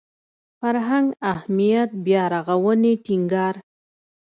[0.59, 3.55] فرهنګ اهمیت بیارغاونې ټینګار